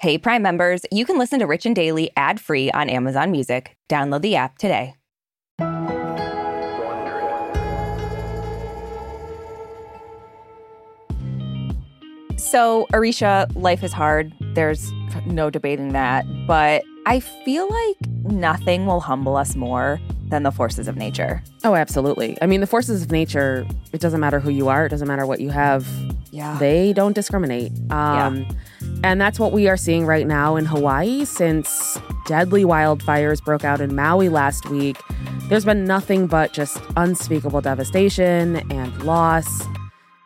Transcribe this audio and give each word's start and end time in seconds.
Hey, 0.00 0.16
Prime 0.16 0.40
members, 0.40 0.80
you 0.90 1.04
can 1.04 1.18
listen 1.18 1.40
to 1.40 1.46
Rich 1.46 1.66
and 1.66 1.76
Daily 1.76 2.10
ad 2.16 2.40
free 2.40 2.70
on 2.70 2.88
Amazon 2.88 3.30
Music. 3.30 3.76
Download 3.90 4.22
the 4.22 4.34
app 4.34 4.56
today. 4.56 4.94
So, 12.38 12.86
Aricia, 12.94 13.54
life 13.54 13.84
is 13.84 13.92
hard. 13.92 14.32
There's 14.54 14.90
no 15.26 15.50
debating 15.50 15.92
that. 15.92 16.24
But 16.46 16.82
I 17.04 17.20
feel 17.20 17.68
like 17.68 18.10
nothing 18.24 18.86
will 18.86 19.00
humble 19.00 19.36
us 19.36 19.54
more 19.54 20.00
than 20.30 20.44
the 20.44 20.50
forces 20.50 20.88
of 20.88 20.96
nature. 20.96 21.42
Oh, 21.62 21.74
absolutely. 21.74 22.38
I 22.40 22.46
mean, 22.46 22.62
the 22.62 22.66
forces 22.66 23.02
of 23.02 23.10
nature, 23.10 23.66
it 23.92 24.00
doesn't 24.00 24.20
matter 24.20 24.40
who 24.40 24.48
you 24.48 24.68
are, 24.68 24.86
it 24.86 24.88
doesn't 24.88 25.08
matter 25.08 25.26
what 25.26 25.40
you 25.40 25.50
have. 25.50 25.86
Yeah. 26.30 26.56
They 26.58 26.94
don't 26.94 27.12
discriminate. 27.12 27.72
Um, 27.90 28.46
yeah. 28.46 28.50
And 29.02 29.18
that's 29.18 29.40
what 29.40 29.52
we 29.52 29.66
are 29.66 29.78
seeing 29.78 30.04
right 30.04 30.26
now 30.26 30.56
in 30.56 30.66
Hawaii 30.66 31.24
since 31.24 31.98
deadly 32.26 32.64
wildfires 32.64 33.42
broke 33.42 33.64
out 33.64 33.80
in 33.80 33.94
Maui 33.94 34.28
last 34.28 34.68
week. 34.68 34.98
There's 35.48 35.64
been 35.64 35.84
nothing 35.84 36.26
but 36.26 36.52
just 36.52 36.78
unspeakable 36.96 37.62
devastation 37.62 38.56
and 38.70 39.02
loss. 39.02 39.66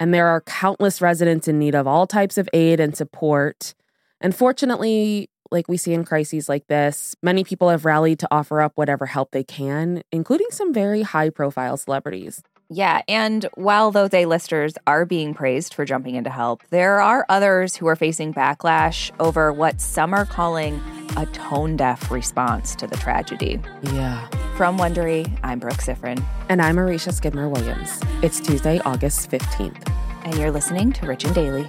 And 0.01 0.13
there 0.13 0.27
are 0.27 0.41
countless 0.41 1.01
residents 1.01 1.47
in 1.47 1.59
need 1.59 1.77
of 1.77 1.87
all 1.87 2.07
types 2.07 2.37
of 2.37 2.49
aid 2.53 2.81
and 2.81 2.97
support. 2.97 3.75
And 4.21 4.35
fortunately, 4.35 5.31
like 5.53 5.69
we 5.69 5.77
see 5.77 5.93
in 5.95 6.05
crises 6.05 6.49
like 6.49 6.67
this, 6.67 7.15
many 7.23 7.45
people 7.45 7.69
have 7.69 7.85
rallied 7.85 8.19
to 8.19 8.29
offer 8.31 8.61
up 8.61 8.73
whatever 8.75 9.07
help 9.07 9.31
they 9.31 9.45
can, 9.45 10.03
including 10.11 10.49
some 10.51 10.75
very 10.75 11.03
high 11.03 11.31
profile 11.31 11.77
celebrities. 11.77 12.43
Yeah, 12.71 13.03
and 13.09 13.47
while 13.55 13.91
those 13.91 14.15
A-listers 14.15 14.75
are 14.87 15.05
being 15.05 15.35
praised 15.35 15.75
for 15.75 15.85
jumping 15.85 16.15
in 16.15 16.25
to 16.25 16.31
help, 16.31 16.63
there 16.71 17.01
are 17.01 17.27
others 17.29 17.77
who 17.77 17.87
are 17.87 17.97
facing 17.97 18.33
backlash 18.33 19.11
over 19.21 19.53
what 19.53 19.81
some 19.81 20.15
are 20.15 20.25
calling 20.25 20.81
a 21.17 21.27
tone 21.27 21.77
deaf 21.77 22.11
response 22.11 22.75
to 22.77 22.87
the 22.87 22.97
tragedy. 22.97 23.61
Yeah. 23.83 24.27
From 24.57 24.79
Wondery, 24.79 25.39
I'm 25.43 25.59
Brooke 25.59 25.75
Siffrinn. 25.75 26.25
And 26.49 26.63
I'm 26.63 26.77
Aricia 26.77 27.13
Skidmore 27.13 27.49
Williams. 27.49 28.01
It's 28.23 28.41
Tuesday, 28.41 28.81
August 28.81 29.31
15th. 29.31 29.87
And 30.25 30.37
you're 30.39 30.51
listening 30.51 30.93
to 30.95 31.07
Rich 31.07 31.25
and 31.25 31.35
Daily. 31.35 31.69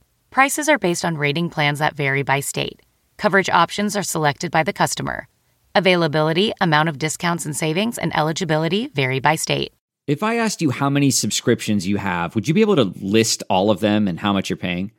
Prices 0.31 0.69
are 0.69 0.79
based 0.79 1.03
on 1.03 1.17
rating 1.17 1.49
plans 1.49 1.79
that 1.79 1.97
vary 1.97 2.23
by 2.23 2.39
state. 2.39 2.81
Coverage 3.17 3.49
options 3.49 3.97
are 3.97 4.03
selected 4.03 4.49
by 4.49 4.63
the 4.63 4.71
customer. 4.71 5.27
Availability, 5.75 6.53
amount 6.61 6.87
of 6.87 6.97
discounts 6.97 7.45
and 7.45 7.53
savings, 7.53 7.97
and 7.97 8.15
eligibility 8.15 8.87
vary 8.87 9.19
by 9.19 9.35
state. 9.35 9.73
If 10.07 10.23
I 10.23 10.37
asked 10.37 10.61
you 10.61 10.69
how 10.71 10.89
many 10.89 11.11
subscriptions 11.11 11.85
you 11.85 11.97
have, 11.97 12.33
would 12.33 12.47
you 12.47 12.53
be 12.53 12.61
able 12.61 12.77
to 12.77 12.93
list 13.01 13.43
all 13.49 13.69
of 13.69 13.81
them 13.81 14.07
and 14.07 14.17
how 14.17 14.31
much 14.31 14.49
you're 14.49 14.55
paying? 14.55 14.93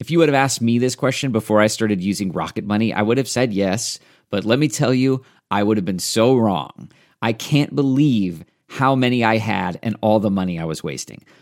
If 0.00 0.10
you 0.10 0.18
would 0.18 0.30
have 0.30 0.34
asked 0.34 0.62
me 0.62 0.78
this 0.78 0.96
question 0.96 1.32
before 1.32 1.60
I 1.60 1.66
started 1.66 2.02
using 2.02 2.32
Rocket 2.32 2.64
Money, 2.64 2.94
I 2.94 3.02
would 3.02 3.18
have 3.18 3.28
said 3.28 3.52
yes. 3.52 3.98
But 4.30 4.46
let 4.46 4.58
me 4.58 4.68
tell 4.68 4.94
you, 4.94 5.22
I 5.50 5.64
would 5.64 5.76
have 5.76 5.84
been 5.84 5.98
so 5.98 6.34
wrong. 6.34 6.90
I 7.20 7.34
can't 7.34 7.76
believe 7.76 8.42
how 8.68 8.94
many 8.94 9.22
I 9.22 9.36
had 9.36 9.78
and 9.82 9.98
all 10.00 10.18
the 10.18 10.30
money 10.30 10.58
I 10.58 10.64
was 10.64 10.82
wasting. 10.82 11.26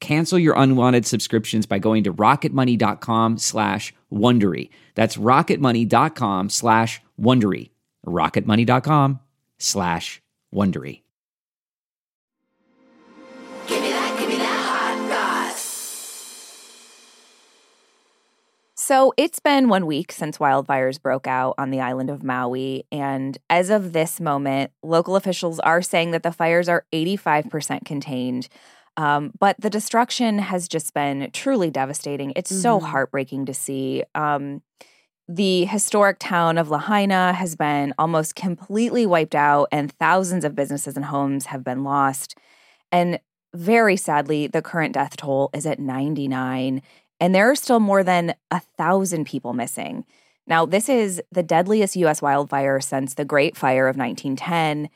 Cancel 0.00 0.38
your 0.38 0.54
unwanted 0.56 1.06
subscriptions 1.06 1.66
by 1.66 1.78
going 1.78 2.04
to 2.04 2.12
rocketmoney.com 2.12 3.38
slash 3.38 3.94
Wondery. 4.12 4.70
That's 4.94 5.16
rocketmoney.com 5.16 6.50
slash 6.50 7.00
Wondery. 7.20 7.70
rocketmoney.com 8.06 9.20
slash 9.58 10.22
Wondery. 10.54 11.02
Give 13.66 13.82
me 13.82 13.90
that, 13.90 14.16
give 14.18 14.28
me 14.28 14.36
that 14.36 14.64
hot 14.66 14.88
So 18.74 19.12
it's 19.18 19.38
been 19.38 19.68
one 19.68 19.84
week 19.84 20.12
since 20.12 20.38
wildfires 20.38 21.02
broke 21.02 21.26
out 21.26 21.54
on 21.58 21.70
the 21.70 21.80
island 21.80 22.08
of 22.08 22.22
Maui. 22.22 22.86
And 22.90 23.36
as 23.50 23.68
of 23.68 23.92
this 23.92 24.18
moment, 24.18 24.70
local 24.82 25.16
officials 25.16 25.60
are 25.60 25.82
saying 25.82 26.12
that 26.12 26.22
the 26.22 26.32
fires 26.32 26.70
are 26.70 26.86
85% 26.94 27.84
contained. 27.84 28.48
Um, 28.98 29.30
but 29.38 29.54
the 29.60 29.70
destruction 29.70 30.40
has 30.40 30.66
just 30.66 30.92
been 30.92 31.30
truly 31.32 31.70
devastating. 31.70 32.32
It's 32.34 32.50
mm-hmm. 32.50 32.60
so 32.60 32.80
heartbreaking 32.80 33.46
to 33.46 33.54
see. 33.54 34.02
Um, 34.16 34.60
the 35.28 35.66
historic 35.66 36.18
town 36.18 36.58
of 36.58 36.68
Lahaina 36.68 37.32
has 37.32 37.54
been 37.54 37.94
almost 37.96 38.34
completely 38.34 39.06
wiped 39.06 39.36
out, 39.36 39.68
and 39.70 39.92
thousands 39.92 40.44
of 40.44 40.56
businesses 40.56 40.96
and 40.96 41.04
homes 41.04 41.46
have 41.46 41.62
been 41.62 41.84
lost. 41.84 42.36
And 42.90 43.20
very 43.54 43.96
sadly, 43.96 44.48
the 44.48 44.62
current 44.62 44.94
death 44.94 45.16
toll 45.16 45.50
is 45.54 45.64
at 45.64 45.78
99, 45.78 46.82
and 47.20 47.34
there 47.34 47.48
are 47.48 47.54
still 47.54 47.80
more 47.80 48.02
than 48.02 48.34
a 48.50 48.60
thousand 48.76 49.26
people 49.26 49.52
missing. 49.52 50.04
Now, 50.48 50.66
this 50.66 50.88
is 50.88 51.22
the 51.30 51.42
deadliest 51.44 51.94
U.S. 51.96 52.20
wildfire 52.20 52.80
since 52.80 53.14
the 53.14 53.24
Great 53.24 53.56
Fire 53.56 53.86
of 53.86 53.96
1910 53.96 54.88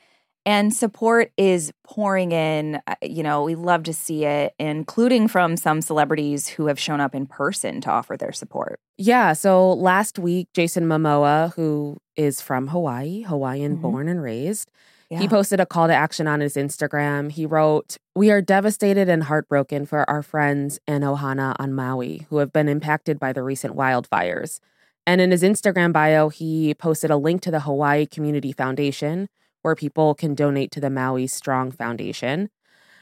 and 0.45 0.73
support 0.73 1.31
is 1.37 1.71
pouring 1.83 2.31
in. 2.31 2.81
Uh, 2.87 2.95
you 3.01 3.23
know, 3.23 3.43
we 3.43 3.55
love 3.55 3.83
to 3.83 3.93
see 3.93 4.25
it, 4.25 4.53
including 4.59 5.27
from 5.27 5.57
some 5.57 5.81
celebrities 5.81 6.47
who 6.47 6.67
have 6.67 6.79
shown 6.79 6.99
up 6.99 7.15
in 7.15 7.25
person 7.25 7.81
to 7.81 7.89
offer 7.89 8.17
their 8.17 8.31
support. 8.31 8.79
Yeah. 8.97 9.33
So 9.33 9.73
last 9.73 10.19
week, 10.19 10.49
Jason 10.53 10.85
Momoa, 10.85 11.53
who 11.53 11.97
is 12.15 12.41
from 12.41 12.67
Hawaii, 12.67 13.21
Hawaiian 13.21 13.73
mm-hmm. 13.73 13.81
born 13.81 14.07
and 14.07 14.21
raised, 14.21 14.69
yeah. 15.09 15.19
he 15.19 15.27
posted 15.27 15.59
a 15.59 15.65
call 15.65 15.87
to 15.87 15.93
action 15.93 16.27
on 16.27 16.41
his 16.41 16.55
Instagram. 16.55 17.31
He 17.31 17.45
wrote, 17.45 17.97
We 18.15 18.29
are 18.31 18.41
devastated 18.41 19.09
and 19.09 19.23
heartbroken 19.23 19.85
for 19.85 20.07
our 20.09 20.21
friends 20.21 20.79
in 20.87 21.01
Ohana 21.01 21.55
on 21.57 21.73
Maui 21.73 22.27
who 22.29 22.37
have 22.37 22.51
been 22.51 22.67
impacted 22.67 23.19
by 23.19 23.33
the 23.33 23.43
recent 23.43 23.75
wildfires. 23.75 24.59
And 25.05 25.19
in 25.19 25.31
his 25.31 25.43
Instagram 25.43 25.91
bio, 25.91 26.29
he 26.29 26.73
posted 26.73 27.11
a 27.11 27.17
link 27.17 27.41
to 27.41 27.51
the 27.51 27.61
Hawaii 27.61 28.05
Community 28.05 28.53
Foundation 28.53 29.27
where 29.63 29.75
people 29.75 30.13
can 30.13 30.35
donate 30.35 30.71
to 30.71 30.79
the 30.79 30.89
Maui 30.89 31.27
Strong 31.27 31.71
Foundation. 31.71 32.49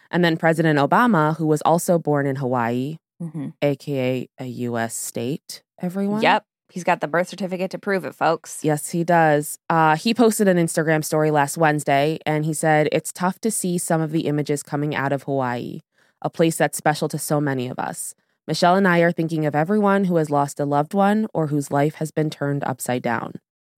And 0.09 0.23
then 0.23 0.37
President 0.37 0.79
Obama, 0.79 1.35
who 1.37 1.45
was 1.45 1.61
also 1.61 1.99
born 1.99 2.25
in 2.25 2.37
Hawaii, 2.37 2.97
mm-hmm. 3.21 3.49
aka 3.61 4.29
a 4.39 4.45
US 4.45 4.95
state, 4.95 5.63
everyone. 5.79 6.21
Yep. 6.21 6.45
He's 6.69 6.85
got 6.85 7.01
the 7.01 7.07
birth 7.07 7.27
certificate 7.27 7.69
to 7.71 7.77
prove 7.77 8.05
it, 8.05 8.15
folks. 8.15 8.63
Yes, 8.63 8.91
he 8.91 9.03
does. 9.03 9.57
Uh, 9.69 9.97
he 9.97 10.13
posted 10.13 10.47
an 10.47 10.55
Instagram 10.55 11.03
story 11.03 11.29
last 11.29 11.57
Wednesday 11.57 12.17
and 12.25 12.45
he 12.45 12.53
said, 12.53 12.87
It's 12.93 13.11
tough 13.11 13.39
to 13.41 13.51
see 13.51 13.77
some 13.77 13.99
of 13.99 14.11
the 14.11 14.21
images 14.21 14.63
coming 14.63 14.95
out 14.95 15.11
of 15.11 15.23
Hawaii, 15.23 15.81
a 16.21 16.29
place 16.29 16.55
that's 16.55 16.77
special 16.77 17.09
to 17.09 17.17
so 17.17 17.41
many 17.41 17.67
of 17.67 17.77
us. 17.77 18.15
Michelle 18.47 18.75
and 18.75 18.87
I 18.87 18.99
are 18.99 19.11
thinking 19.11 19.45
of 19.45 19.53
everyone 19.53 20.05
who 20.05 20.15
has 20.15 20.29
lost 20.29 20.59
a 20.59 20.65
loved 20.65 20.93
one 20.93 21.27
or 21.33 21.47
whose 21.47 21.71
life 21.71 21.95
has 21.95 22.11
been 22.11 22.29
turned 22.29 22.63
upside 22.63 23.01
down. 23.01 23.33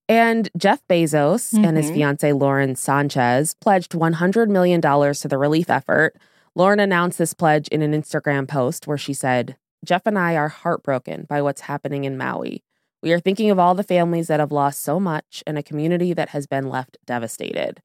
And 0.09 0.49
Jeff 0.57 0.85
Bezos 0.87 1.53
mm-hmm. 1.53 1.65
and 1.65 1.77
his 1.77 1.87
mm-hmm. 1.87 1.95
fiancee 1.95 2.33
Lauren 2.33 2.75
Sanchez 2.75 3.55
pledged 3.61 3.93
$100 3.93 4.49
million 4.49 4.81
to 4.81 5.27
the 5.27 5.37
relief 5.37 5.69
effort. 5.69 6.15
Lauren 6.55 6.79
announced 6.79 7.17
this 7.17 7.33
pledge 7.33 7.67
in 7.69 7.81
an 7.81 7.93
Instagram 7.93 8.47
post 8.47 8.85
where 8.85 8.97
she 8.97 9.13
said, 9.13 9.57
Jeff 9.83 10.05
and 10.05 10.17
I 10.17 10.35
are 10.35 10.49
heartbroken 10.49 11.25
by 11.27 11.41
what's 11.41 11.61
happening 11.61 12.03
in 12.03 12.17
Maui. 12.17 12.63
We 13.01 13.11
are 13.11 13.19
thinking 13.19 13.49
of 13.49 13.59
all 13.59 13.75
the 13.75 13.83
families 13.83 14.27
that 14.27 14.39
have 14.39 14.51
lost 14.51 14.81
so 14.81 14.99
much 14.99 15.43
and 15.45 15.57
a 15.57 15.63
community 15.63 16.13
that 16.13 16.29
has 16.29 16.47
been 16.47 16.69
left 16.69 16.97
devastated. 17.05 17.81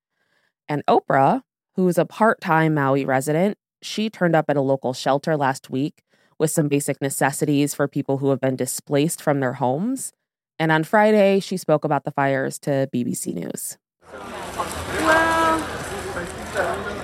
And 0.69 0.85
Oprah, 0.87 1.43
who's 1.75 1.99
a 1.99 2.05
part 2.05 2.41
time 2.41 2.75
Maui 2.75 3.05
resident, 3.05 3.59
she 3.83 4.11
turned 4.11 4.37
up 4.37 4.47
at 4.49 4.57
a 4.57 4.61
local 4.61 4.93
shelter 4.93 5.37
last 5.37 5.71
week 5.71 6.03
with 6.39 6.51
some 6.51 6.69
basic 6.69 7.01
necessities 7.01 7.75
for 7.75 7.89
people 7.89 8.19
who 8.19 8.31
have 8.31 8.41
been 8.41 8.55
displaced 8.55 9.21
from 9.21 9.41
their 9.41 9.55
homes. 9.55 10.13
And 10.59 10.73
on 10.73 10.83
Friday, 10.83 11.39
she 11.41 11.57
spoke 11.57 11.85
about 11.85 12.05
the 12.05 12.11
fires 12.11 12.59
to 12.61 12.89
BBC 12.93 13.35
News. 13.35 13.79
Well, 14.13 15.65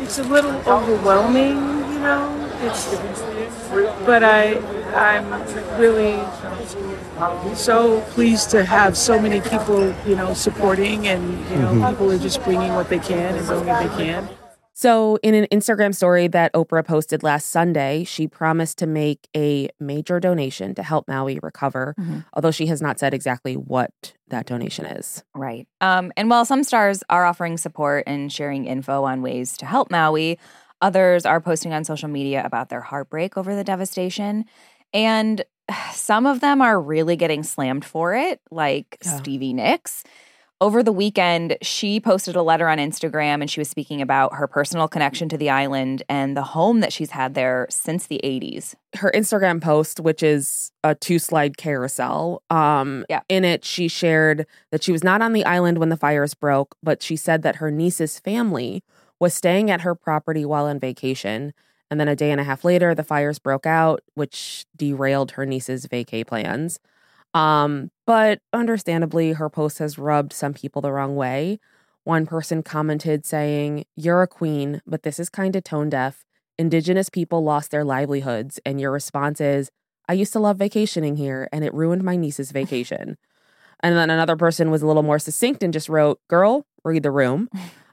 it's 0.01 0.19
a 0.19 0.25
little 0.25 0.57
overwhelming, 0.67 1.57
you 1.93 1.99
know. 2.01 2.51
It's, 2.63 2.87
but 4.05 4.25
I, 4.25 4.59
I'm 4.95 5.31
really 5.79 6.17
so 7.55 8.01
pleased 8.11 8.51
to 8.51 8.65
have 8.65 8.97
so 8.97 9.21
many 9.21 9.41
people, 9.41 9.95
you 10.07 10.17
know, 10.17 10.35
supporting, 10.35 11.07
and 11.07 11.23
you 11.51 11.57
know, 11.57 11.73
mm-hmm. 11.73 11.91
people 11.91 12.11
are 12.11 12.19
just 12.19 12.43
bringing 12.43 12.75
what 12.75 12.89
they 12.89 12.99
can 12.99 13.37
and 13.37 13.47
doing 13.47 13.67
what 13.67 13.89
they 13.89 14.05
can. 14.05 14.29
So, 14.77 15.21
in 15.23 15.35
an 15.35 15.47
Instagram 15.53 15.95
story 15.95 16.27
that 16.27 16.53
Oprah 16.53 16.85
posted 16.85 17.23
last 17.23 17.51
Sunday, 17.51 18.03
she 18.03 18.27
promised 18.27 18.77
to 18.79 18.89
make 18.89 19.29
a 19.37 19.69
major 19.79 20.19
donation 20.19 20.75
to 20.75 20.83
help 20.83 21.07
Maui 21.07 21.39
recover, 21.41 21.95
mm-hmm. 21.99 22.21
although 22.33 22.51
she 22.51 22.67
has 22.67 22.83
not 22.83 22.99
said 22.99 23.15
exactly 23.15 23.57
what 23.57 24.15
that 24.29 24.47
donation 24.47 24.85
is. 24.85 25.23
Right. 25.33 25.69
Um, 25.81 26.13
and 26.17 26.29
while 26.29 26.45
some 26.45 26.65
stars 26.65 27.05
are 27.09 27.25
offering 27.25 27.57
support 27.57 28.03
and 28.09 28.33
sharing 28.33 28.67
info 28.67 29.05
on 29.05 29.23
ways 29.23 29.57
to 29.59 29.67
help 29.67 29.93
Maui, 29.93 30.41
others 30.81 31.25
are 31.25 31.41
posting 31.41 31.73
on 31.73 31.85
social 31.85 32.09
media 32.09 32.43
about 32.45 32.69
their 32.69 32.81
heartbreak 32.81 33.37
over 33.37 33.55
the 33.55 33.65
devastation. 33.65 34.45
And 34.93 35.45
some 35.93 36.27
of 36.27 36.41
them 36.41 36.61
are 36.61 36.81
really 36.81 37.15
getting 37.15 37.45
slammed 37.45 37.85
for 37.85 38.17
it, 38.17 38.41
like 38.51 38.99
yeah. 39.05 39.19
Stevie 39.19 39.53
Nicks 39.53 40.03
over 40.61 40.83
the 40.83 40.93
weekend, 40.93 41.57
she 41.63 42.01
posted 42.01 42.37
a 42.37 42.43
letter 42.43 42.69
on 42.69 42.79
Instagram 42.79 43.41
and 43.41 43.51
she 43.51 43.61
was 43.61 43.69
speaking 43.69 44.01
about 44.01 44.35
her 44.35 44.47
personal 44.47 44.89
connection 44.89 45.29
to 45.29 45.37
the 45.37 45.51
island 45.51 46.03
and 46.09 46.37
the 46.37 46.43
home 46.43 46.81
that 46.81 46.93
she's 46.93 47.11
had 47.11 47.35
there 47.35 47.67
since 47.71 48.07
the 48.07 48.21
80s. 48.23 48.75
Her 48.95 49.13
Instagram 49.15 49.61
post, 49.61 50.01
which 50.01 50.23
is 50.23 50.71
a 50.85 50.95
two 50.95 51.19
slide 51.19 51.57
carousel, 51.57 52.43
um, 52.51 53.05
yeah. 53.11 53.21
in 53.29 53.45
it, 53.45 53.65
she 53.65 53.89
shared 53.89 54.47
that 54.71 54.83
she 54.83 54.93
was 54.93 55.03
not 55.03 55.23
on 55.23 55.33
the 55.33 55.45
island 55.45 55.79
when 55.79 55.89
the 55.89 55.97
fires 55.97 56.35
broke, 56.35 56.77
but 56.83 57.03
she 57.03 57.17
said 57.17 57.43
that 57.43 57.57
her 57.57 57.71
niece's 57.71 58.21
family 58.21 58.83
was 59.19 59.35
staying 59.35 59.71
at 59.71 59.81
her 59.81 59.95
property 59.95 60.45
while 60.45 60.67
on 60.67 60.79
vacation. 60.79 61.53
And 61.91 62.01
then 62.01 62.09
a 62.09 62.17
day 62.17 62.31
and 62.31 62.41
a 62.41 62.45
half 62.45 62.65
later, 62.65 62.95
the 62.95 63.05
fires 63.05 63.39
broke 63.39 63.67
out, 63.67 64.03
which 64.15 64.67
derailed 64.77 65.33
her 65.33 65.45
niece's 65.45 65.87
vacay 65.87 66.27
plans. 66.27 66.79
Um, 67.35 67.91
but 68.07 68.41
understandably, 68.53 69.33
her 69.33 69.49
post 69.49 69.79
has 69.79 69.99
rubbed 69.99 70.33
some 70.33 70.55
people 70.55 70.83
the 70.83 70.93
wrong 70.93 71.17
way. 71.17 71.59
One 72.05 72.27
person 72.27 72.63
commented 72.63 73.25
saying, 73.25 73.85
You're 73.97 74.23
a 74.23 74.29
queen, 74.29 74.83
but 74.87 75.03
this 75.03 75.19
is 75.19 75.29
kind 75.29 75.57
of 75.57 75.65
tone 75.65 75.89
deaf. 75.89 76.25
Indigenous 76.59 77.09
people 77.09 77.43
lost 77.43 77.71
their 77.71 77.85
livelihoods. 77.85 78.61
And 78.65 78.81
your 78.81 78.91
response 78.91 79.41
is, 79.41 79.71
I 80.09 80.13
used 80.13 80.33
to 80.35 80.39
love 80.39 80.59
vacationing 80.59 81.17
here, 81.17 81.49
and 81.51 81.65
it 81.65 81.73
ruined 81.73 82.05
my 82.05 82.17
niece's 82.17 82.53
vacation. 82.53 83.17
and 83.81 83.97
then 83.97 84.11
another 84.11 84.37
person 84.37 84.71
was 84.71 84.83
a 84.83 84.87
little 84.87 85.03
more 85.03 85.19
succinct 85.19 85.63
and 85.63 85.73
just 85.73 85.89
wrote, 85.89 86.21
Girl, 86.29 86.67
read 86.85 87.03
the 87.03 87.11
room. 87.11 87.49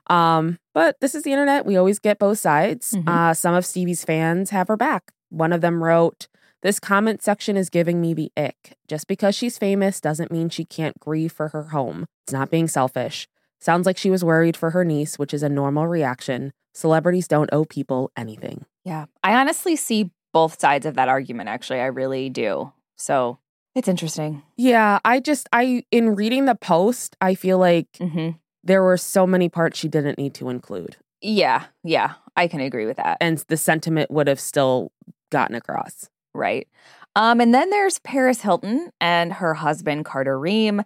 Um, 0.07 0.59
but 0.73 0.99
this 0.99 1.15
is 1.15 1.23
the 1.23 1.31
internet. 1.31 1.65
We 1.65 1.77
always 1.77 1.99
get 1.99 2.19
both 2.19 2.37
sides. 2.37 2.91
Mm-hmm. 2.91 3.07
Uh, 3.07 3.33
some 3.33 3.55
of 3.55 3.65
Stevie's 3.65 4.03
fans 4.03 4.49
have 4.49 4.67
her 4.67 4.75
back. 4.75 5.13
One 5.29 5.53
of 5.53 5.61
them 5.61 5.81
wrote, 5.81 6.27
this 6.61 6.79
comment 6.79 7.23
section 7.23 7.57
is 7.57 7.69
giving 7.69 7.99
me 7.99 8.13
the 8.13 8.31
ick. 8.37 8.77
Just 8.87 9.07
because 9.07 9.35
she's 9.35 9.57
famous 9.57 9.99
doesn't 9.99 10.31
mean 10.31 10.49
she 10.49 10.63
can't 10.63 10.99
grieve 10.99 11.31
for 11.31 11.49
her 11.49 11.63
home. 11.63 12.05
It's 12.25 12.33
not 12.33 12.51
being 12.51 12.67
selfish. 12.67 13.27
Sounds 13.59 13.85
like 13.85 13.97
she 13.97 14.11
was 14.11 14.23
worried 14.23 14.55
for 14.55 14.71
her 14.71 14.85
niece, 14.85 15.17
which 15.17 15.33
is 15.33 15.43
a 15.43 15.49
normal 15.49 15.87
reaction. 15.87 16.51
Celebrities 16.73 17.27
don't 17.27 17.49
owe 17.51 17.65
people 17.65 18.11
anything. 18.15 18.65
Yeah. 18.83 19.05
I 19.23 19.33
honestly 19.33 19.75
see 19.75 20.11
both 20.33 20.59
sides 20.59 20.85
of 20.85 20.95
that 20.95 21.09
argument, 21.09 21.49
actually. 21.49 21.79
I 21.79 21.87
really 21.87 22.29
do. 22.29 22.71
So 22.95 23.39
it's 23.75 23.87
interesting. 23.87 24.43
Yeah. 24.55 24.99
I 25.03 25.19
just, 25.19 25.49
I, 25.51 25.83
in 25.91 26.15
reading 26.15 26.45
the 26.45 26.55
post, 26.55 27.15
I 27.21 27.35
feel 27.35 27.57
like 27.57 27.91
mm-hmm. 27.93 28.37
there 28.63 28.83
were 28.83 28.97
so 28.97 29.25
many 29.25 29.49
parts 29.49 29.79
she 29.79 29.87
didn't 29.87 30.17
need 30.17 30.35
to 30.35 30.49
include. 30.49 30.97
Yeah. 31.21 31.65
Yeah. 31.83 32.13
I 32.35 32.47
can 32.47 32.61
agree 32.61 32.85
with 32.85 32.97
that. 32.97 33.17
And 33.19 33.39
the 33.47 33.57
sentiment 33.57 34.11
would 34.11 34.27
have 34.27 34.39
still 34.39 34.91
gotten 35.31 35.55
across 35.55 36.09
right? 36.33 36.67
Um, 37.15 37.41
and 37.41 37.53
then 37.53 37.69
there's 37.69 37.99
Paris 37.99 38.41
Hilton 38.41 38.91
and 39.01 39.33
her 39.33 39.53
husband, 39.53 40.05
Carter 40.05 40.39
Reum. 40.39 40.83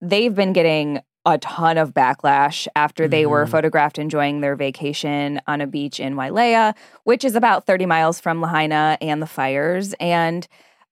They've 0.00 0.34
been 0.34 0.52
getting 0.52 1.00
a 1.26 1.38
ton 1.38 1.78
of 1.78 1.94
backlash 1.94 2.68
after 2.76 3.08
they 3.08 3.22
mm-hmm. 3.22 3.30
were 3.30 3.46
photographed 3.46 3.98
enjoying 3.98 4.40
their 4.40 4.56
vacation 4.56 5.40
on 5.46 5.60
a 5.60 5.66
beach 5.66 5.98
in 5.98 6.14
Wailea, 6.14 6.74
which 7.04 7.24
is 7.24 7.34
about 7.34 7.66
30 7.66 7.86
miles 7.86 8.20
from 8.20 8.40
Lahaina 8.40 8.98
and 9.00 9.22
the 9.22 9.26
fires. 9.26 9.94
And 9.98 10.46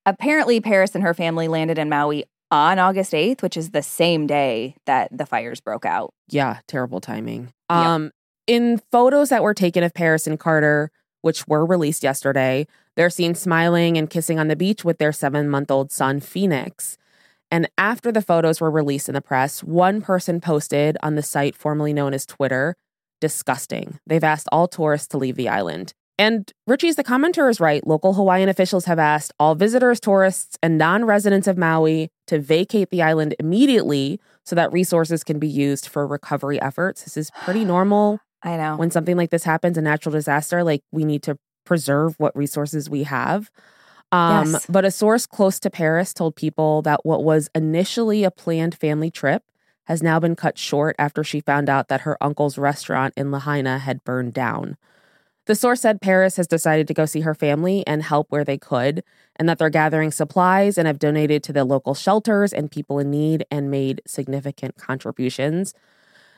apparently, 0.06 0.60
Paris 0.60 0.94
and 0.94 1.04
her 1.04 1.14
family 1.14 1.48
landed 1.48 1.78
in 1.78 1.88
Maui 1.88 2.24
on 2.50 2.78
August 2.78 3.12
8th, 3.12 3.42
which 3.42 3.56
is 3.56 3.70
the 3.70 3.82
same 3.82 4.26
day 4.26 4.74
that 4.86 5.16
the 5.16 5.26
fires 5.26 5.60
broke 5.60 5.84
out. 5.84 6.12
Yeah, 6.28 6.58
terrible 6.66 7.00
timing. 7.00 7.52
Yep. 7.70 7.78
Um, 7.78 8.10
in 8.46 8.80
photos 8.90 9.28
that 9.28 9.42
were 9.42 9.54
taken 9.54 9.84
of 9.84 9.94
Paris 9.94 10.26
and 10.26 10.40
Carter, 10.40 10.90
which 11.22 11.48
were 11.48 11.64
released 11.64 12.02
yesterday, 12.02 12.66
they're 12.94 13.10
seen 13.10 13.34
smiling 13.34 13.96
and 13.96 14.10
kissing 14.10 14.38
on 14.38 14.48
the 14.48 14.56
beach 14.56 14.84
with 14.84 14.98
their 14.98 15.12
seven 15.12 15.48
month 15.48 15.70
old 15.70 15.90
son, 15.90 16.20
Phoenix. 16.20 16.98
And 17.50 17.68
after 17.76 18.12
the 18.12 18.22
photos 18.22 18.60
were 18.60 18.70
released 18.70 19.08
in 19.08 19.14
the 19.14 19.20
press, 19.20 19.62
one 19.62 20.00
person 20.00 20.40
posted 20.40 20.96
on 21.02 21.16
the 21.16 21.22
site 21.22 21.54
formerly 21.56 21.92
known 21.92 22.14
as 22.14 22.24
Twitter, 22.24 22.76
disgusting. 23.20 23.98
They've 24.06 24.24
asked 24.24 24.48
all 24.50 24.68
tourists 24.68 25.08
to 25.08 25.18
leave 25.18 25.36
the 25.36 25.48
island. 25.48 25.94
And 26.18 26.52
Richie's 26.66 26.96
the 26.96 27.04
commenter 27.04 27.50
is 27.50 27.60
right. 27.60 27.86
Local 27.86 28.14
Hawaiian 28.14 28.48
officials 28.48 28.84
have 28.84 28.98
asked 28.98 29.32
all 29.38 29.54
visitors, 29.54 29.98
tourists, 29.98 30.56
and 30.62 30.78
non 30.78 31.04
residents 31.04 31.46
of 31.46 31.58
Maui 31.58 32.10
to 32.26 32.38
vacate 32.38 32.90
the 32.90 33.02
island 33.02 33.34
immediately 33.38 34.20
so 34.44 34.54
that 34.54 34.72
resources 34.72 35.24
can 35.24 35.38
be 35.38 35.48
used 35.48 35.88
for 35.88 36.06
recovery 36.06 36.60
efforts. 36.60 37.04
This 37.04 37.16
is 37.16 37.30
pretty 37.42 37.64
normal. 37.64 38.20
I 38.42 38.56
know. 38.56 38.76
When 38.76 38.90
something 38.90 39.16
like 39.16 39.30
this 39.30 39.44
happens, 39.44 39.78
a 39.78 39.82
natural 39.82 40.12
disaster, 40.12 40.64
like 40.64 40.82
we 40.90 41.04
need 41.04 41.22
to 41.24 41.38
preserve 41.64 42.14
what 42.18 42.36
resources 42.36 42.90
we 42.90 43.04
have. 43.04 43.50
Um, 44.10 44.52
yes. 44.52 44.66
But 44.66 44.84
a 44.84 44.90
source 44.90 45.26
close 45.26 45.58
to 45.60 45.70
Paris 45.70 46.12
told 46.12 46.36
people 46.36 46.82
that 46.82 47.06
what 47.06 47.24
was 47.24 47.48
initially 47.54 48.24
a 48.24 48.30
planned 48.30 48.74
family 48.74 49.10
trip 49.10 49.42
has 49.84 50.02
now 50.02 50.20
been 50.20 50.36
cut 50.36 50.58
short 50.58 50.94
after 50.98 51.24
she 51.24 51.40
found 51.40 51.68
out 51.68 51.88
that 51.88 52.02
her 52.02 52.22
uncle's 52.22 52.58
restaurant 52.58 53.14
in 53.16 53.30
Lahaina 53.30 53.78
had 53.78 54.04
burned 54.04 54.34
down. 54.34 54.76
The 55.46 55.56
source 55.56 55.80
said 55.80 56.00
Paris 56.00 56.36
has 56.36 56.46
decided 56.46 56.86
to 56.86 56.94
go 56.94 57.04
see 57.04 57.22
her 57.22 57.34
family 57.34 57.84
and 57.86 58.02
help 58.02 58.30
where 58.30 58.44
they 58.44 58.58
could, 58.58 59.02
and 59.34 59.48
that 59.48 59.58
they're 59.58 59.70
gathering 59.70 60.12
supplies 60.12 60.78
and 60.78 60.86
have 60.86 61.00
donated 61.00 61.42
to 61.44 61.52
the 61.52 61.64
local 61.64 61.94
shelters 61.94 62.52
and 62.52 62.70
people 62.70 63.00
in 63.00 63.10
need 63.10 63.44
and 63.50 63.70
made 63.70 64.02
significant 64.06 64.76
contributions. 64.76 65.74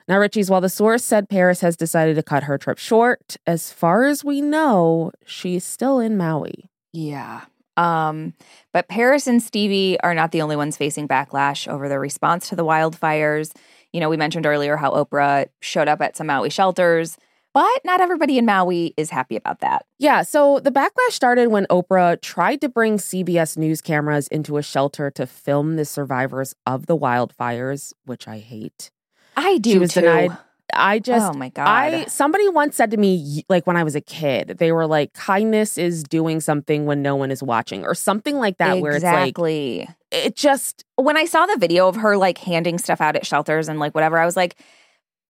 Now, 0.07 0.19
Richie's, 0.19 0.51
while 0.51 0.61
the 0.61 0.69
source 0.69 1.03
said 1.03 1.31
Paris 1.31 1.61
has 1.61 1.77
decided 1.77 2.17
to 2.17 2.23
cut 2.23 2.45
her 2.45 2.59
trip 2.59 2.79
short, 2.79 3.37
as 3.47 3.73
far 3.73 4.05
as 4.05 4.23
we 4.23 4.43
know, 4.43 5.13
she's 5.25 5.65
still 5.65 5.99
in 5.99 6.17
Maui. 6.17 6.71
Yeah. 6.93 7.43
Um, 7.77 8.35
but 8.73 8.89
Paris 8.89 9.27
and 9.27 9.43
Stevie 9.43 9.99
are 10.01 10.15
not 10.15 10.31
the 10.31 10.43
only 10.43 10.57
ones 10.57 10.77
facing 10.77 11.09
backlash 11.09 11.67
over 11.67 11.89
their 11.89 12.01
response 12.01 12.49
to 12.51 12.57
the 12.57 12.65
wildfires. 12.65 13.53
You 13.93 14.01
know, 14.01 14.11
we 14.11 14.17
mentioned 14.17 14.47
earlier 14.47 14.77
how 14.77 14.93
Oprah 14.93 15.47
showed 15.61 15.89
up 15.89 16.01
at 16.03 16.17
some 16.17 16.27
Maui 16.27 16.51
shelters, 16.51 17.17
but 17.55 17.81
not 17.85 18.01
everybody 18.01 18.37
in 18.37 18.45
Maui 18.45 18.93
is 18.97 19.11
happy 19.11 19.37
about 19.37 19.61
that. 19.61 19.87
Yeah, 19.99 20.23
so 20.23 20.61
the 20.61 20.73
backlash 20.73 21.13
started 21.13 21.49
when 21.49 21.67
Oprah 21.67 22.21
tried 22.21 22.61
to 22.61 22.69
bring 22.69 22.99
CBS 22.99 23.57
News 23.57 23.81
cameras 23.81 24.29
into 24.29 24.57
a 24.57 24.63
shelter 24.63 25.11
to 25.13 25.27
film 25.27 25.77
the 25.77 25.85
survivors 25.85 26.55
of 26.67 26.87
the 26.87 26.97
wildfires, 26.97 27.93
which 28.05 28.29
I 28.29 28.39
hate. 28.39 28.91
I 29.37 29.59
do 29.59 29.73
she 29.73 29.79
was 29.79 29.93
too. 29.95 30.03
Denied. 30.03 30.37
I 30.73 30.99
just, 30.99 31.31
oh 31.31 31.37
my 31.37 31.51
god! 31.51 31.69
I 31.69 32.05
somebody 32.07 32.49
once 32.49 32.77
said 32.77 32.91
to 32.93 32.97
me, 32.97 33.45
like 33.49 33.67
when 33.67 33.77
I 33.77 33.85
was 33.85 33.95
a 33.95 34.01
kid, 34.01 34.57
they 34.59 34.73
were 34.73 34.87
like, 34.87 35.13
"Kindness 35.13 35.79
is 35.79 36.03
doing 36.03 36.41
something 36.41 36.87
when 36.87 37.03
no 37.03 37.17
one 37.17 37.31
is 37.31 37.43
watching," 37.43 37.85
or 37.85 37.95
something 37.95 38.39
like 38.39 38.59
that. 38.59 38.79
Exactly. 38.79 38.83
Where 38.83 38.97
it's 38.97 39.89
like, 39.89 39.97
it 40.11 40.37
just 40.37 40.85
when 40.97 41.17
I 41.17 41.27
saw 41.27 41.47
the 41.47 41.59
video 41.59 41.87
of 41.87 41.97
her 41.97 42.17
like 42.17 42.39
handing 42.39 42.79
stuff 42.79 43.01
out 43.01 43.15
at 43.15 43.27
shelters 43.27 43.69
and 43.69 43.79
like 43.79 43.95
whatever, 43.95 44.19
I 44.19 44.25
was 44.25 44.37
like, 44.37 44.57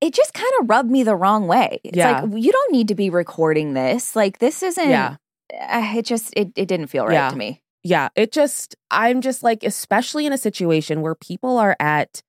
it 0.00 0.14
just 0.14 0.34
kind 0.34 0.52
of 0.61 0.70
rubbed 0.70 0.90
me 0.90 1.02
the 1.02 1.16
wrong 1.16 1.46
way. 1.46 1.80
It's 1.84 1.96
yeah. 1.96 2.23
like 2.23 2.42
you 2.42 2.52
don't 2.52 2.73
need 2.73 2.88
to 2.88 2.94
be 2.94 3.11
recording 3.11 3.75
this. 3.75 4.14
Like 4.14 4.38
this 4.38 4.62
isn't. 4.62 4.88
Yeah. 4.88 5.16
Uh, 5.52 5.92
it 5.96 6.04
just 6.04 6.32
it 6.37 6.52
it 6.56 6.68
didn't 6.68 6.87
feel 6.88 7.06
right 7.06 7.14
yeah. 7.14 7.30
to 7.30 7.37
me. 7.37 7.61
Yeah. 7.82 8.08
It 8.16 8.32
just 8.32 8.76
I'm 8.90 9.20
just 9.20 9.42
like, 9.42 9.62
especially 9.62 10.26
in 10.26 10.32
a 10.32 10.38
situation 10.38 11.00
where 11.00 11.14
people 11.14 11.58
are 11.58 11.76
at 11.80 12.23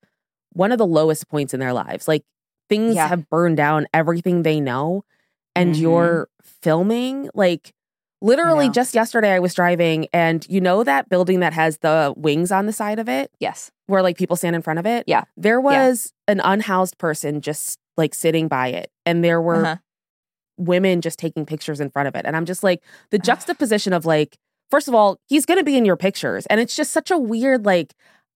one 0.55 0.71
of 0.71 0.77
the 0.77 0.87
lowest 0.87 1.27
points 1.29 1.53
in 1.53 1.59
their 1.59 1.73
lives. 1.73 2.07
Like 2.07 2.23
things 2.69 2.95
yeah. 2.95 3.07
have 3.07 3.29
burned 3.29 3.57
down 3.57 3.87
everything 3.93 4.43
they 4.43 4.59
know 4.59 5.03
and 5.55 5.73
mm-hmm. 5.73 5.81
you're 5.83 6.29
filming 6.41 7.29
like 7.33 7.73
literally 8.21 8.69
just 8.69 8.95
yesterday 8.95 9.33
I 9.33 9.39
was 9.39 9.53
driving 9.53 10.07
and 10.11 10.45
you 10.49 10.61
know 10.61 10.83
that 10.83 11.09
building 11.09 11.41
that 11.41 11.53
has 11.53 11.79
the 11.79 12.13
wings 12.17 12.51
on 12.51 12.65
the 12.65 12.73
side 12.73 12.97
of 12.97 13.07
it? 13.07 13.29
Yes. 13.39 13.69
Where 13.87 14.01
like 14.01 14.17
people 14.17 14.35
stand 14.35 14.55
in 14.55 14.61
front 14.61 14.79
of 14.79 14.85
it? 14.85 15.03
Yeah. 15.05 15.25
There 15.37 15.61
was 15.61 16.11
yeah. 16.27 16.33
an 16.33 16.41
unhoused 16.43 16.97
person 16.97 17.41
just 17.41 17.77
like 17.97 18.15
sitting 18.15 18.47
by 18.47 18.69
it 18.69 18.89
and 19.05 19.23
there 19.23 19.41
were 19.41 19.65
uh-huh. 19.65 19.75
women 20.57 21.01
just 21.01 21.19
taking 21.19 21.45
pictures 21.45 21.79
in 21.79 21.89
front 21.89 22.07
of 22.07 22.15
it. 22.15 22.25
And 22.25 22.35
I'm 22.35 22.45
just 22.45 22.63
like, 22.63 22.81
the 23.11 23.19
juxtaposition 23.19 23.93
of 23.93 24.05
like, 24.05 24.37
first 24.71 24.87
of 24.87 24.95
all, 24.95 25.19
he's 25.27 25.45
going 25.45 25.59
to 25.59 25.63
be 25.63 25.77
in 25.77 25.85
your 25.85 25.97
pictures. 25.97 26.45
And 26.47 26.59
it's 26.59 26.75
just 26.75 26.91
such 26.91 27.11
a 27.11 27.17
weird, 27.17 27.65
like, 27.65 27.93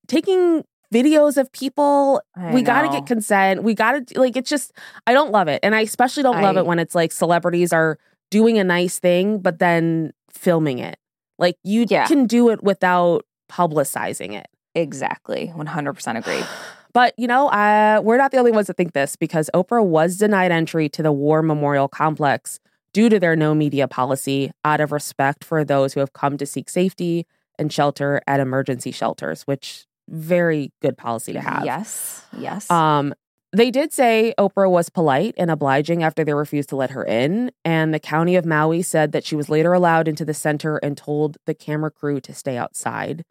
taking 0.08 0.64
videos 0.94 1.38
of 1.38 1.52
people. 1.52 2.22
I 2.36 2.54
we 2.54 2.62
got 2.62 2.84
to 2.84 2.90
get 2.90 3.06
consent. 3.06 3.64
We 3.64 3.74
got 3.76 4.08
to, 4.08 4.20
like, 4.20 4.36
it's 4.36 4.50
just, 4.50 4.72
I 5.08 5.14
don't 5.14 5.32
love 5.32 5.48
it. 5.48 5.60
And 5.64 5.76
I 5.76 5.82
especially 5.82 6.24
don't 6.24 6.42
love 6.42 6.58
it 6.58 6.66
when 6.66 6.80
it's 6.80 6.96
like 6.96 7.12
celebrities 7.12 7.72
are 7.74 7.98
doing 8.32 8.58
a 8.58 8.64
nice 8.64 9.00
thing, 9.00 9.40
but 9.40 9.60
then 9.60 10.12
filming 10.32 10.80
it. 10.80 10.98
Like, 11.38 11.56
you 11.64 11.86
Yeah. 11.90 12.06
can 12.08 12.26
do 12.28 12.50
it 12.50 12.64
without 12.64 13.26
publicizing 13.52 14.34
it. 14.34 14.48
Exactly. 14.76 15.52
100% 15.56 16.18
agree. 16.18 16.42
But 16.92 17.14
you 17.18 17.28
know, 17.28 17.50
uh, 17.50 18.02
we're 18.04 18.18
not 18.18 18.32
the 18.32 18.38
only 18.40 18.52
ones 18.52 18.66
that 18.66 18.76
think 18.76 18.94
this 18.94 19.16
because 19.16 19.48
Oprah 19.54 19.86
was 19.86 20.18
denied 20.18 20.52
entry 20.52 20.90
to 20.90 21.04
the 21.04 21.12
War 21.12 21.44
Memorial 21.44 21.88
Complex 21.88 22.60
due 22.94 23.10
to 23.10 23.20
their 23.20 23.36
no 23.36 23.54
media 23.54 23.88
policy 23.88 24.50
out 24.66 24.82
of 24.82 24.92
respect 24.92 25.44
for 25.44 25.64
those 25.64 25.94
who 25.94 26.00
have 26.00 26.14
come 26.14 26.36
to 26.38 26.48
seek 26.48 26.68
safety 26.68 27.28
and 27.60 27.72
shelter 27.72 28.22
at 28.26 28.40
emergency 28.40 28.90
shelters, 28.90 29.44
which 29.44 29.86
very 30.10 30.72
good 30.82 30.98
policy 30.98 31.34
to 31.34 31.42
have. 31.42 31.66
Yes. 31.66 32.24
Yes. 32.38 32.70
Um, 32.70 33.14
they 33.52 33.72
did 33.72 33.92
say 33.92 34.34
Oprah 34.38 34.70
was 34.70 34.90
polite 34.90 35.34
and 35.38 35.50
obliging 35.50 36.04
after 36.04 36.24
they 36.24 36.34
refused 36.34 36.70
to 36.70 36.76
let 36.76 36.92
her 36.92 37.04
in, 37.04 37.52
and 37.66 37.94
the 37.94 38.00
county 38.00 38.36
of 38.36 38.46
Maui 38.46 38.84
said 38.84 39.12
that 39.14 39.24
she 39.26 39.36
was 39.36 39.50
later 39.50 39.74
allowed 39.74 40.08
into 40.08 40.24
the 40.24 40.36
center 40.36 40.78
and 40.78 40.96
told 40.96 41.38
the 41.46 41.56
camera 41.56 41.90
crew 41.90 42.20
to 42.22 42.34
stay 42.34 42.58
outside. 42.58 43.26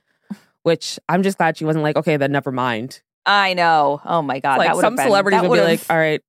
Which 0.64 0.98
I'm 1.08 1.22
just 1.22 1.38
glad 1.38 1.56
she 1.56 1.64
wasn't 1.64 1.84
like, 1.84 1.96
okay, 1.96 2.16
then 2.16 2.32
never 2.32 2.50
mind. 2.50 3.00
I 3.24 3.54
know. 3.54 4.00
Oh 4.04 4.22
my 4.22 4.40
God. 4.40 4.58
like 4.58 4.72
that 4.74 4.80
some 4.80 4.96
been, 4.96 5.06
celebrities 5.06 5.40
that 5.40 5.48
would 5.48 5.56
be 5.56 5.62
like, 5.62 5.80
all 5.88 5.96
right, 5.96 6.20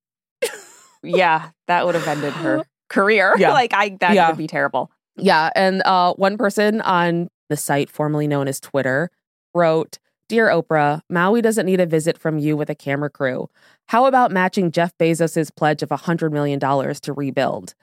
yeah, 1.04 1.50
that 1.68 1.86
would 1.86 1.96
have 1.96 2.08
ended 2.08 2.34
her 2.34 2.64
career. 2.90 3.34
Yeah. 3.38 3.52
like, 3.54 3.74
I, 3.74 3.98
that 4.02 4.14
Yeah. 4.14 4.30
would 4.30 4.38
be 4.38 4.48
terrible. 4.48 4.92
Yeah, 5.18 5.50
and 5.56 5.82
uh, 5.84 6.14
one 6.14 6.38
person 6.38 6.80
on 6.82 7.30
the 7.50 7.58
site 7.58 7.90
formerly 7.90 8.28
known 8.28 8.48
as 8.48 8.60
Twitter 8.60 9.10
wrote, 9.56 9.98
"Dear 10.30 10.48
Oprah, 10.48 11.02
Maui 11.10 11.42
doesn't 11.42 11.66
need 11.66 11.82
a 11.82 11.86
visit 11.86 12.18
from 12.18 12.38
you 12.38 12.56
with 12.56 12.70
a 12.70 12.76
camera 12.76 13.10
crew. 13.10 13.50
How 13.88 14.06
about 14.06 14.32
matching 14.32 14.72
Jeff 14.72 14.98
Bezos' 14.98 15.54
pledge 15.54 15.84
of 15.84 15.90
$100 15.90 16.32
million 16.32 16.60
to 16.60 17.14
rebuild?" 17.14 17.74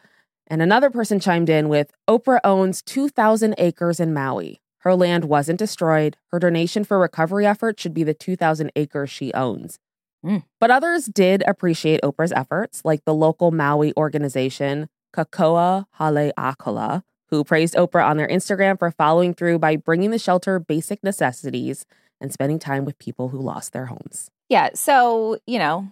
And 0.47 0.63
another 0.63 0.89
person 0.89 1.21
chimed 1.21 1.51
in 1.51 1.69
with, 1.69 1.93
"Oprah 2.09 2.41
owns 2.45 2.81
2,000 2.83 3.57
acres 3.59 4.01
in 4.01 4.15
Maui. 4.15 4.63
Her 4.79 4.95
land 4.95 5.25
wasn't 5.25 5.59
destroyed. 5.59 6.17
Her 6.31 6.39
donation 6.39 6.85
for 6.85 6.99
recovery 6.99 7.45
efforts 7.45 7.83
should 7.83 7.93
be 7.93 8.05
the 8.05 8.15
2,000 8.15 8.71
acres 8.77 9.11
she 9.11 9.35
owns." 9.35 9.79
Hmm. 10.23 10.39
But 10.61 10.71
others 10.71 11.07
did 11.07 11.43
appreciate 11.47 12.01
Oprah's 12.03 12.33
efforts, 12.33 12.85
like 12.85 13.05
the 13.05 13.15
local 13.15 13.51
Maui 13.51 13.93
organization 13.97 14.89
Kakoa 15.13 15.87
Hale 15.99 16.33
Akala, 16.39 17.03
who 17.31 17.43
praised 17.43 17.75
Oprah 17.75 18.07
on 18.07 18.17
their 18.17 18.29
Instagram 18.29 18.79
for 18.79 18.91
following 18.91 19.35
through 19.35 19.59
by 19.59 19.77
bringing 19.77 20.11
the 20.11 20.19
shelter 20.19 20.59
basic 20.61 21.03
necessities 21.03 21.87
and 22.21 22.33
spending 22.33 22.59
time 22.59 22.85
with 22.85 22.99
people 22.99 23.29
who 23.29 23.39
lost 23.39 23.73
their 23.73 23.87
homes. 23.87 24.31
Yeah. 24.49 24.71
So, 24.75 25.39
you 25.47 25.59
know, 25.59 25.89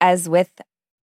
as 0.00 0.28
with 0.28 0.50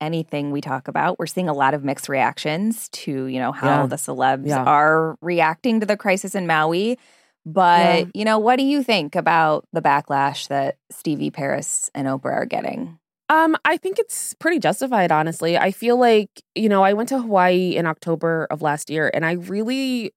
anything 0.02 0.52
we 0.52 0.60
talk 0.62 0.88
about, 0.88 1.18
we're 1.18 1.26
seeing 1.28 1.48
a 1.48 1.54
lot 1.54 1.74
of 1.74 1.84
mixed 1.84 2.10
reactions 2.10 2.90
to, 2.90 3.26
you 3.28 3.40
know, 3.40 3.52
how 3.52 3.82
Yeah. 3.82 3.86
the 3.88 3.96
celebs 3.96 4.48
Yeah. 4.48 4.64
are 4.64 5.16
reacting 5.22 5.80
to 5.80 5.86
the 5.86 5.96
crisis 5.98 6.36
in 6.36 6.46
Maui. 6.46 6.98
But, 7.46 8.00
Yeah. 8.00 8.06
you 8.14 8.26
know, 8.26 8.40
what 8.40 8.58
do 8.58 8.64
you 8.64 8.84
think 8.84 9.16
about 9.16 9.66
the 9.74 9.82
backlash 9.82 10.48
that 10.48 10.76
Stevie 10.92 11.32
Paris 11.32 11.90
and 11.94 12.08
Oprah 12.08 12.34
are 12.34 12.46
getting? 12.46 13.00
Um, 13.30 13.56
I 13.66 13.78
think 13.78 14.00
it's 14.00 14.34
pretty 14.36 14.60
justified, 14.60 15.12
honestly. 15.12 15.58
I 15.58 15.72
feel 15.72 15.98
like, 15.98 16.30
you 16.56 16.70
know, 16.70 16.84
I 16.84 16.94
went 16.94 17.10
to 17.10 17.20
Hawaii 17.20 17.76
in 17.76 17.86
October 17.86 18.48
of 18.52 18.62
last 18.62 18.90
year 18.90 19.10
and 19.14 19.26
I 19.26 19.34
really 19.34 20.14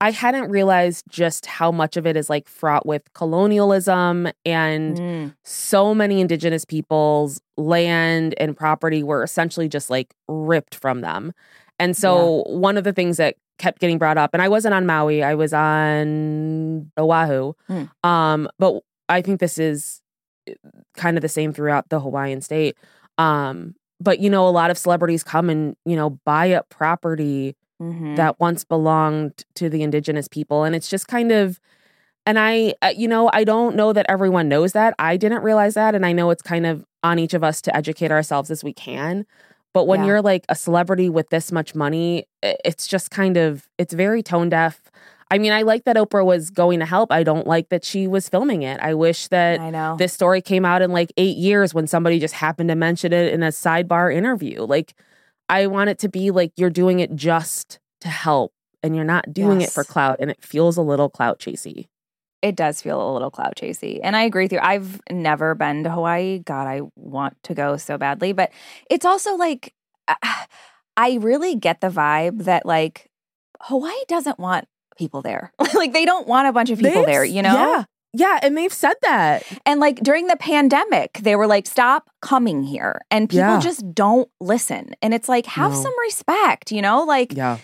I 0.00 0.10
hadn't 0.10 0.50
realized 0.50 1.04
just 1.08 1.46
how 1.46 1.70
much 1.72 1.96
of 1.96 2.06
it 2.06 2.16
is 2.16 2.28
like 2.28 2.48
fraught 2.48 2.84
with 2.84 3.02
colonialism 3.14 4.28
and 4.44 4.96
Mm, 4.98 5.34
so 5.44 5.94
many 5.94 6.20
indigenous 6.20 6.64
people's 6.64 7.40
land 7.56 8.34
and 8.38 8.56
property 8.56 9.02
were 9.02 9.22
essentially 9.22 9.68
just 9.68 9.90
like 9.90 10.14
ripped 10.28 10.74
from 10.74 11.00
them. 11.00 11.32
And 11.78 11.96
so 11.96 12.44
one 12.46 12.76
of 12.76 12.84
the 12.84 12.92
things 12.92 13.16
that 13.16 13.36
kept 13.58 13.80
getting 13.80 13.98
brought 13.98 14.18
up 14.18 14.30
and 14.34 14.42
I 14.42 14.48
wasn't 14.48 14.74
on 14.74 14.84
Maui, 14.84 15.22
I 15.22 15.34
was 15.34 15.52
on 15.52 16.90
Oahu. 16.98 17.52
Hmm. 17.68 17.84
Um 18.02 18.48
but 18.58 18.82
I 19.08 19.22
think 19.22 19.40
this 19.40 19.58
is 19.58 20.00
eh, 20.48 20.54
kind 20.96 21.16
of 21.16 21.22
the 21.22 21.28
same 21.28 21.52
throughout 21.52 21.88
the 21.88 22.00
Hawaiian 22.00 22.40
state. 22.40 22.76
Um 23.16 23.74
but 24.00 24.18
you 24.18 24.28
know 24.28 24.46
a 24.48 24.50
lot 24.50 24.70
of 24.70 24.78
celebrities 24.78 25.22
come 25.24 25.48
and 25.50 25.76
you 25.84 25.96
know 25.96 26.10
buy 26.24 26.52
up 26.52 26.68
property 26.68 27.56
mhm. 27.92 28.16
that 28.16 28.38
once 28.40 28.64
belonged 28.64 29.44
to 29.54 29.68
the 29.68 29.82
indigenous 29.82 30.28
people 30.28 30.64
and 30.64 30.74
it's 30.74 30.88
just 30.88 31.06
kind 31.08 31.30
of 31.32 31.60
and 32.26 32.38
i 32.38 32.72
uh, 32.82 32.92
you 32.96 33.06
know 33.08 33.30
i 33.32 33.44
don't 33.44 33.76
know 33.76 33.92
that 33.92 34.06
everyone 34.08 34.48
knows 34.48 34.72
that 34.72 34.94
i 34.98 35.16
didn't 35.16 35.42
realize 35.42 35.74
that 35.74 35.94
and 35.94 36.04
i 36.06 36.12
know 36.12 36.30
it's 36.30 36.42
kind 36.42 36.66
of 36.66 36.84
on 37.02 37.18
each 37.18 37.34
of 37.34 37.44
us 37.44 37.60
to 37.60 37.74
educate 37.76 38.10
ourselves 38.10 38.50
as 38.50 38.64
we 38.64 38.72
can 38.72 39.26
but 39.74 39.86
when 39.86 40.00
Yeah. 40.00 40.06
you're 40.06 40.22
like 40.22 40.44
a 40.48 40.54
celebrity 40.54 41.08
with 41.10 41.28
this 41.30 41.52
much 41.52 41.74
money 41.74 42.26
it's 42.42 42.86
just 42.86 43.10
kind 43.10 43.36
of 43.36 43.68
it's 43.78 43.92
very 43.92 44.22
tone 44.22 44.48
deaf 44.48 44.90
i 45.30 45.36
mean 45.38 45.52
i 45.52 45.62
like 45.62 45.84
that 45.84 45.96
oprah 45.96 46.24
was 46.24 46.50
going 46.50 46.78
to 46.80 46.86
help 46.86 47.10
i 47.12 47.22
don't 47.22 47.46
like 47.46 47.68
that 47.70 47.84
she 47.84 48.06
was 48.06 48.28
filming 48.28 48.62
it 48.62 48.78
i 48.80 48.94
wish 48.94 49.28
that 49.28 49.60
I 49.60 49.70
know. 49.70 49.96
this 49.98 50.12
story 50.12 50.40
came 50.40 50.64
out 50.64 50.80
in 50.80 50.92
like 50.92 51.12
eight 51.16 51.36
years 51.36 51.74
when 51.74 51.86
somebody 51.86 52.18
just 52.20 52.34
happened 52.34 52.68
to 52.70 52.74
mention 52.74 53.12
it 53.12 53.32
in 53.34 53.42
a 53.42 53.48
sidebar 53.48 54.14
interview. 54.14 54.62
Like, 54.62 54.94
I 55.48 55.66
want 55.66 55.90
it 55.90 55.98
to 56.00 56.08
be 56.08 56.30
like 56.30 56.52
you're 56.56 56.70
doing 56.70 57.00
it 57.00 57.14
just 57.14 57.78
to 58.00 58.08
help 58.08 58.52
and 58.82 58.94
you're 58.94 59.04
not 59.04 59.32
doing 59.32 59.60
it 59.60 59.70
for 59.70 59.84
clout. 59.84 60.16
And 60.20 60.30
it 60.30 60.42
feels 60.42 60.76
a 60.76 60.82
little 60.82 61.08
clout 61.08 61.38
chasey. 61.38 61.88
it 62.42 62.56
does 62.56 62.82
feel 62.82 63.00
a 63.00 63.12
little 63.12 63.30
clout 63.30 63.56
chasey. 63.56 64.00
And 64.02 64.14
I 64.16 64.22
agree 64.24 64.44
with 64.44 64.52
you. 64.52 64.58
I've 64.60 65.00
never 65.10 65.54
been 65.54 65.84
to 65.84 65.90
Hawaii. 65.90 66.40
God, 66.40 66.66
I 66.66 66.82
want 66.96 67.42
to 67.44 67.54
go 67.54 67.76
so 67.78 67.96
badly. 67.96 68.32
But 68.34 68.50
it's 68.90 69.06
also 69.06 69.34
like, 69.36 69.72
I 70.96 71.14
really 71.20 71.56
get 71.56 71.80
the 71.80 71.88
vibe 71.88 72.44
that 72.44 72.66
like 72.66 73.10
Hawaii 73.62 73.92
doesn't 74.08 74.38
want 74.38 74.66
people 74.98 75.22
there. 75.22 75.52
like 75.74 75.92
they 75.94 76.04
don't 76.04 76.26
want 76.28 76.46
a 76.48 76.52
bunch 76.52 76.68
of 76.70 76.78
people 76.78 76.92
They've- 77.02 77.06
there, 77.06 77.24
you 77.24 77.40
know? 77.42 77.54
Yeah. 77.54 77.84
Yeah. 78.16 78.38
And 78.42 78.56
they've 78.56 78.72
said 78.72 78.94
that. 79.02 79.42
And 79.66 79.80
like 79.80 79.96
during 79.96 80.28
the 80.28 80.36
pandemic, 80.36 81.14
they 81.20 81.34
were 81.36 81.46
like, 81.48 81.66
stop 81.66 82.08
coming 82.22 82.62
here. 82.62 83.00
And 83.10 83.28
people 83.28 83.46
Yeah. 83.48 83.60
just 83.60 83.92
don't 83.94 84.28
listen. 84.40 84.94
And 85.02 85.12
it's 85.12 85.28
like, 85.28 85.46
have 85.46 85.72
No. 85.72 85.82
some 85.82 85.92
respect, 86.00 86.70
you 86.72 86.80
know? 86.80 87.02
Like, 87.02 87.32
Yeah. 87.34 87.58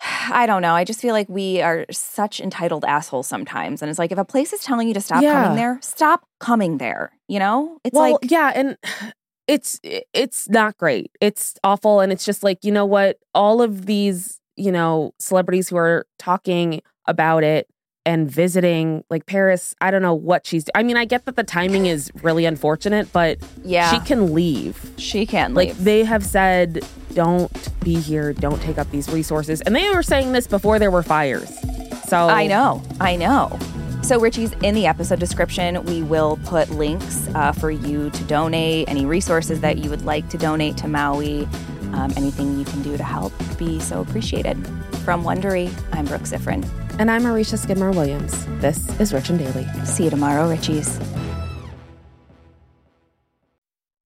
I 0.30 0.46
don't 0.46 0.62
know. 0.62 0.74
I 0.74 0.84
just 0.84 1.00
feel 1.00 1.12
like 1.12 1.28
we 1.28 1.60
are 1.62 1.84
such 1.90 2.40
entitled 2.40 2.84
assholes 2.84 3.26
sometimes. 3.26 3.82
And 3.82 3.90
it's 3.90 3.98
like, 3.98 4.12
if 4.12 4.18
a 4.18 4.24
place 4.24 4.52
is 4.52 4.60
telling 4.60 4.88
you 4.88 4.94
to 4.94 5.00
stop 5.00 5.22
Yeah. 5.22 5.42
coming 5.42 5.56
there, 5.56 5.78
stop 5.82 6.26
coming 6.40 6.78
there. 6.78 7.12
You 7.28 7.38
know? 7.38 7.78
It's 7.84 7.94
well, 7.94 8.12
like, 8.20 8.30
yeah. 8.30 8.52
And 8.54 8.76
it's, 9.46 9.78
it's 9.82 10.48
not 10.48 10.76
great. 10.78 11.10
It's 11.20 11.54
awful. 11.62 12.00
And 12.00 12.12
it's 12.12 12.24
just 12.24 12.42
like, 12.42 12.64
you 12.64 12.72
know 12.72 12.86
what? 12.86 13.18
All 13.34 13.60
of 13.62 13.86
these, 13.86 14.40
you 14.56 14.72
know, 14.72 15.12
celebrities 15.18 15.68
who 15.68 15.76
are 15.76 16.06
talking 16.18 16.80
about 17.06 17.44
it 17.44 17.68
and 18.06 18.30
visiting 18.30 19.04
like 19.10 19.26
Paris, 19.26 19.74
I 19.82 19.90
don't 19.90 20.00
know 20.00 20.14
what 20.14 20.46
she's 20.46 20.64
I 20.74 20.82
mean, 20.82 20.96
I 20.96 21.04
get 21.04 21.26
that 21.26 21.36
the 21.36 21.44
timing 21.44 21.84
is 21.86 22.10
really 22.22 22.46
unfortunate, 22.46 23.12
but 23.12 23.38
yeah, 23.64 23.90
she 23.92 23.98
can 24.06 24.32
leave. 24.32 24.92
she 24.96 25.26
can 25.26 25.52
Like 25.52 25.68
leave. 25.68 25.84
they 25.84 26.04
have 26.04 26.24
said, 26.24 26.86
don't 27.12 27.52
be 27.84 27.96
here, 27.96 28.32
don't 28.32 28.62
take 28.62 28.78
up 28.78 28.90
these 28.90 29.10
resources. 29.10 29.60
And 29.62 29.76
they 29.76 29.90
were 29.90 30.02
saying 30.02 30.32
this 30.32 30.46
before 30.46 30.78
there 30.78 30.90
were 30.90 31.02
fires. 31.02 31.52
So 32.08 32.16
I 32.28 32.46
know. 32.46 32.82
I 33.00 33.16
know. 33.16 33.58
So, 34.02 34.20
Richie's 34.20 34.52
in 34.62 34.76
the 34.76 34.86
episode 34.86 35.18
description. 35.18 35.82
We 35.84 36.04
will 36.04 36.38
put 36.44 36.70
links 36.70 37.26
uh, 37.34 37.50
for 37.50 37.72
you 37.72 38.08
to 38.10 38.24
donate, 38.24 38.88
any 38.88 39.04
resources 39.04 39.60
that 39.62 39.78
you 39.78 39.90
would 39.90 40.04
like 40.04 40.28
to 40.28 40.38
donate 40.38 40.76
to 40.76 40.86
Maui, 40.86 41.48
um, 41.92 42.12
anything 42.16 42.56
you 42.56 42.64
can 42.64 42.82
do 42.82 42.96
to 42.96 43.02
help 43.02 43.32
be 43.58 43.80
so 43.80 44.02
appreciated. 44.02 44.64
From 45.04 45.24
Wondery, 45.24 45.74
I'm 45.92 46.04
Brooke 46.04 46.22
Siffrinn. 46.22 46.64
And 46.98 47.10
I'm 47.10 47.24
Aricia 47.24 47.58
Skidmore 47.58 47.90
Williams. 47.92 48.46
This 48.62 48.88
is 48.98 49.12
Rich 49.12 49.28
and 49.28 49.38
Daily. 49.38 49.66
See 49.84 50.04
you 50.04 50.10
tomorrow, 50.10 50.48
Richie's. 50.48 50.98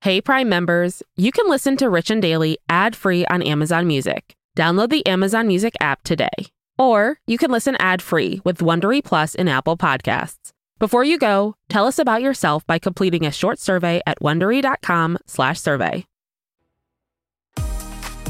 Hey 0.00 0.20
Prime 0.20 0.48
members, 0.48 1.02
you 1.16 1.30
can 1.30 1.48
listen 1.48 1.76
to 1.76 1.88
Rich 1.88 2.10
and 2.10 2.20
Daily 2.20 2.58
ad-free 2.68 3.26
on 3.26 3.42
Amazon 3.42 3.86
Music. 3.86 4.34
Download 4.56 4.88
the 4.90 5.06
Amazon 5.06 5.46
Music 5.46 5.74
app 5.80 6.02
today. 6.02 6.30
Or 6.78 7.20
you 7.28 7.38
can 7.38 7.52
listen 7.52 7.76
ad-free 7.76 8.40
with 8.44 8.58
Wondery 8.58 9.04
Plus 9.04 9.36
in 9.36 9.46
Apple 9.46 9.76
Podcasts. 9.76 10.50
Before 10.80 11.04
you 11.04 11.16
go, 11.16 11.54
tell 11.68 11.86
us 11.86 11.98
about 11.98 12.22
yourself 12.22 12.66
by 12.66 12.80
completing 12.80 13.24
a 13.24 13.30
short 13.30 13.60
survey 13.60 14.00
at 14.04 14.18
wondery.com/survey. 14.20 16.06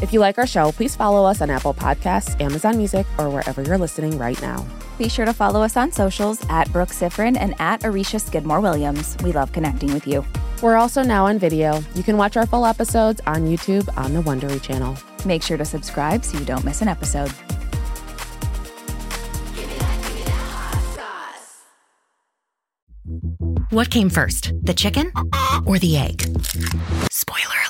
If 0.02 0.14
you 0.14 0.20
like 0.20 0.38
our 0.38 0.46
show, 0.46 0.72
please 0.72 0.96
follow 0.96 1.28
us 1.28 1.42
on 1.42 1.50
Apple 1.50 1.74
Podcasts, 1.74 2.40
Amazon 2.40 2.78
Music, 2.78 3.06
or 3.18 3.28
wherever 3.28 3.60
you're 3.60 3.76
listening 3.76 4.16
right 4.16 4.40
now. 4.40 4.66
Be 4.96 5.10
sure 5.10 5.26
to 5.26 5.32
follow 5.34 5.62
us 5.62 5.76
on 5.76 5.92
socials 5.92 6.44
at 6.48 6.72
Brooke 6.72 6.88
Siffrinn 6.88 7.36
and 7.38 7.54
at 7.60 7.80
Aricia 7.82 8.20
Skidmore 8.20 8.60
Williams. 8.60 9.16
We 9.22 9.32
love 9.32 9.52
connecting 9.52 9.92
with 9.92 10.06
you. 10.06 10.24
We're 10.62 10.76
also 10.76 11.02
now 11.02 11.26
on 11.26 11.38
video. 11.38 11.82
You 11.94 12.02
can 12.02 12.16
watch 12.16 12.38
our 12.38 12.46
full 12.46 12.64
episodes 12.64 13.20
on 13.26 13.46
YouTube 13.46 13.94
on 13.98 14.14
the 14.14 14.22
Wondery 14.22 14.62
channel. 14.62 14.96
Make 15.26 15.42
sure 15.42 15.58
to 15.58 15.64
subscribe 15.64 16.24
so 16.24 16.38
you 16.38 16.46
don't 16.46 16.64
miss 16.64 16.80
an 16.80 16.88
episode. 16.88 17.30
What 23.70 23.90
came 23.90 24.08
first, 24.10 24.52
the 24.62 24.74
chicken 24.74 25.12
or 25.66 25.78
the 25.78 25.96
egg? 25.96 26.22
Spoiler 26.22 26.30
alert, 27.08 27.10
it's 27.10 27.10
neither. 27.10 27.60
At 27.60 27.69